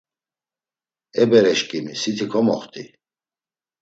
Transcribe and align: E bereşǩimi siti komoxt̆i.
E 1.21 1.23
bereşǩimi 1.29 1.93
siti 2.01 2.25
komoxt̆i. 2.31 2.83